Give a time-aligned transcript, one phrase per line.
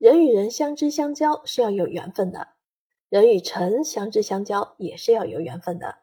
[0.00, 2.48] 人与人相知相交是要有缘分的，
[3.10, 5.98] 人与城相知相交也是要有缘分的。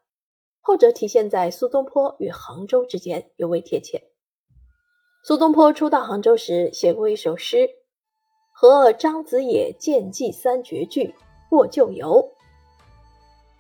[0.62, 4.04] 后者体现在苏东坡与杭州之间尤为贴切。
[5.24, 7.68] 苏东坡初到杭州时写过一首诗
[8.54, 11.16] ：“和张子野见寄三绝句，
[11.50, 12.34] 过旧游。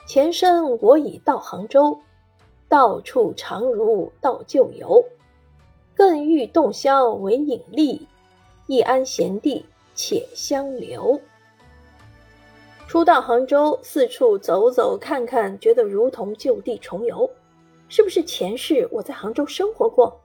[0.08, 2.00] 前生我已到杭州，
[2.70, 5.04] 到处常如到旧游。
[5.96, 8.08] 更欲洞箫为引力，
[8.68, 9.66] 一安闲地。”
[9.98, 11.20] 且相留。
[12.88, 17.30] 初到杭州，四处走走看看，觉得如同就地重游。
[17.90, 20.22] 是不是前世我在杭州生活过？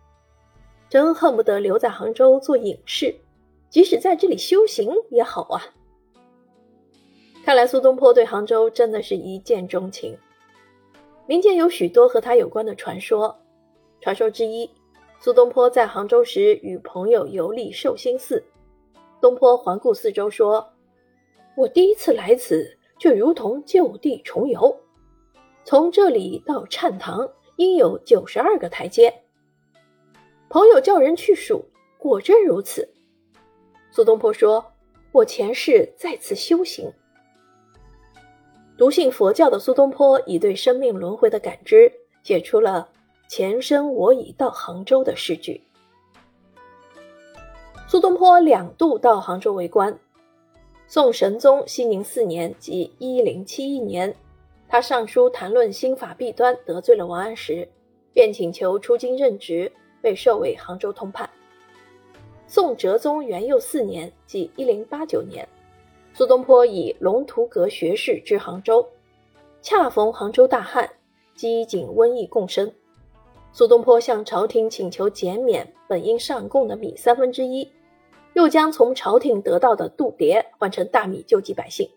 [0.88, 3.14] 真恨不得留在杭州做隐士，
[3.70, 5.74] 即使在这里修行也好啊。
[7.44, 10.16] 看来苏东坡对杭州真的是一见钟情。
[11.26, 13.36] 民间有许多和他有关的传说。
[14.00, 14.70] 传说之一，
[15.18, 18.44] 苏东坡在杭州时与朋友游历寿星寺。
[19.22, 20.72] 东坡环顾四周，说
[21.56, 24.76] ：“我第一次来此，却如同就地重游。
[25.64, 29.22] 从这里到禅堂，应有九十二个台阶。
[30.48, 31.64] 朋友叫人去数，
[31.98, 32.92] 果真如此。”
[33.92, 34.72] 苏东坡说
[35.12, 36.92] ：“我前世在此修行。”
[38.76, 41.92] 笃信佛教的苏东坡，以对生命轮回的感知，
[42.24, 42.88] 写出了
[43.30, 45.62] “前生我已到杭州”的诗句。
[47.92, 49.94] 苏东坡两度到杭州为官。
[50.86, 54.16] 宋神宗熙宁四年，即一零七一年，
[54.66, 57.68] 他上书谈论新法弊端，得罪了王安石，
[58.14, 59.70] 便请求出京任职，
[60.00, 61.28] 被授为杭州通判。
[62.46, 65.46] 宋哲宗元佑四年，即一零八九年，
[66.14, 68.88] 苏东坡以龙图阁学士至杭州，
[69.60, 70.88] 恰逢杭州大旱，
[71.34, 72.72] 饥馑瘟疫共生，
[73.52, 77.70] 苏东坡向朝廷请求减免本应上贡的米三分之一。
[78.34, 81.90] 又将从朝廷得到的度牒换成大米救济百姓，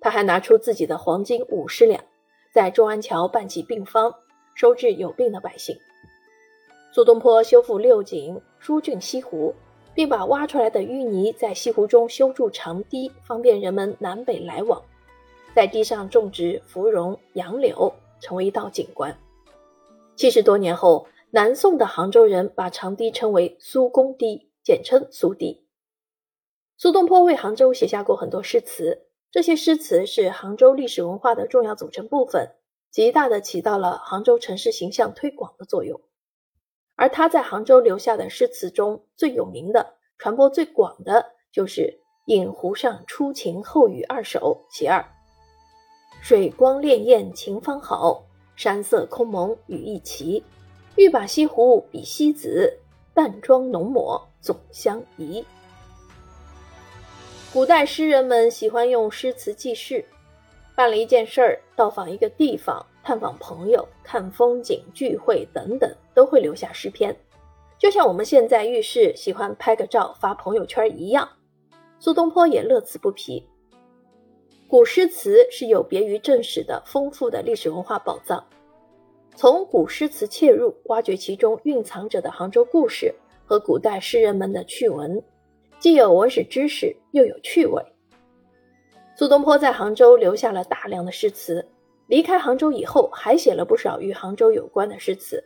[0.00, 2.02] 他还拿出自己的黄金五十两，
[2.52, 4.14] 在中安桥办起病方，
[4.54, 5.76] 收治有病的百姓。
[6.92, 9.54] 苏东坡修复六井，疏浚西湖，
[9.94, 14.80] 并把挖出来的淤泥在西湖中修筑长堤，方便人们南北来往。
[15.54, 19.16] 在堤上种植芙蓉、杨柳，成为一道景观。
[20.14, 24.46] 七十多年后，南宋的杭州人把长堤称为苏公堤。
[24.64, 25.66] 简称苏堤。
[26.78, 32.56] 苏东坡为杭州写下过很多诗词，这些诗词是杭州历史文化的重要组成部分，
[32.90, 36.00] 极大的起到了杭州城市形象推广的作用。
[36.96, 41.82] 而他在杭州留下的诗词中最有名的、传播最广的，就是
[42.26, 45.00] 《饮湖上初晴后雨二首·其二》
[46.22, 48.24] ：“水光潋滟晴方好，
[48.56, 50.42] 山色空蒙雨亦奇。
[50.96, 52.80] 欲把西湖比西子，
[53.12, 55.42] 淡妆浓抹。”总相宜。
[57.50, 60.04] 古代诗人们喜欢用诗词记事，
[60.76, 67.16] 办了一件事儿，到访一个地方，探访朋友，看风景，聚会等等，都会留下诗篇。
[67.78, 71.26] 就像我们现在遇事喜欢拍个照发朋友圈一样，
[71.98, 73.48] 苏东坡也乐此不疲。
[74.68, 78.44] 古诗词是有别于正史的丰富的历史文化宝藏，
[79.36, 83.14] 从古诗词切入，挖掘其中蕴藏着的杭州故事。
[83.44, 85.22] 和古代诗人们的趣闻，
[85.78, 87.82] 既有文史知识，又有趣味。
[89.16, 91.64] 苏东坡在杭州留下了大量的诗词，
[92.08, 95.42] 离开杭州以后，还写了不少与杭州有关的诗词。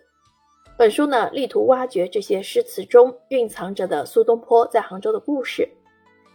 [0.78, 5.68] 本书呢，力图挖掘这些诗词中蕴藏着的苏东坡在杭州的故事，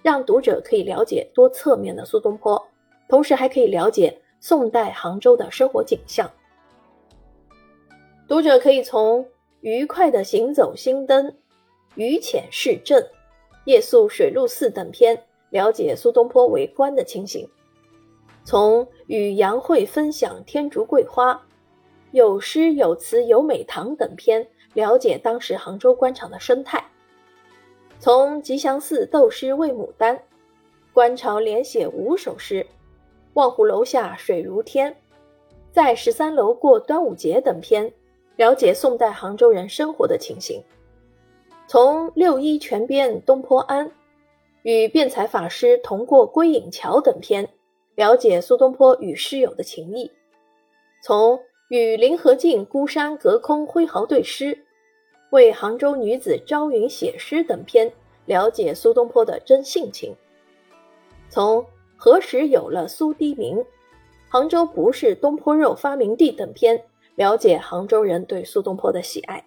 [0.01, 2.61] 让读者可以了解多侧面的苏东坡，
[3.07, 6.29] 同时还可以了解宋代杭州的生活景象。
[8.27, 9.25] 读者可以从
[9.61, 11.33] 愉快的行走新灯。
[11.95, 13.07] 于潜市镇、
[13.65, 17.47] 夜宿水陆寺等篇，了解苏东坡为官的情形；
[18.43, 21.39] 从与杨惠分享天竺桂花、
[22.11, 26.79] 有诗有词有美堂等篇，了解当时杭州官场的生态；
[27.99, 30.19] 从吉祥寺斗诗为牡丹、
[30.93, 32.65] 观潮连写五首诗、
[33.33, 34.95] 望湖楼下水如天、
[35.71, 37.93] 在十三楼过端午节等篇，
[38.35, 40.63] 了解宋代杭州人生活的情形。
[41.73, 43.89] 从六一全编东坡庵，
[44.61, 47.49] 与辩才法师同过归隐桥等篇，
[47.95, 50.11] 了解苏东坡与诗友的情谊；
[51.01, 51.39] 从
[51.69, 54.55] 与林和靖孤山隔空挥毫对诗，
[55.31, 57.91] 为杭州女子朝云写诗等篇，
[58.27, 60.13] 了解苏东坡的真性情；
[61.27, 61.65] 从
[61.95, 63.65] 何时有了苏堤名，
[64.29, 66.79] 杭州不是东坡肉发明地等篇，
[67.15, 69.43] 了解杭州人对苏东坡的喜爱。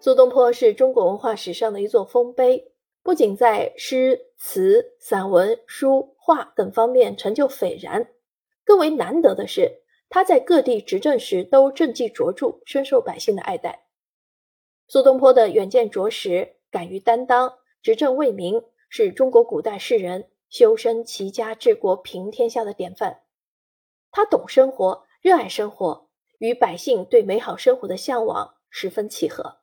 [0.00, 2.72] 苏东坡是中国文化史上的一座丰碑，
[3.02, 8.08] 不仅在诗词、散文、书画等方面成就斐然，
[8.64, 13.86] 更为难得的是，他在各地执政时都政绩卓著，深受百姓的爱戴。
[14.86, 23.22] 苏东坡的远见卓识、敢于担当、执政为民，是中国古代士人修身齐家治国平天下的典范。
[24.12, 26.08] 他懂生活，热爱生活，
[26.38, 29.58] 与百姓对美好生活的向往十分契合。